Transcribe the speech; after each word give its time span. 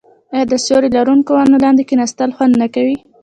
آیا 0.33 0.45
د 0.51 0.53
سیوري 0.65 0.89
لرونکو 0.97 1.31
ونو 1.35 1.57
لاندې 1.63 1.83
کیناستل 1.89 2.29
خوند 2.35 2.53
نه 2.61 2.67
کوي؟ 2.75 2.95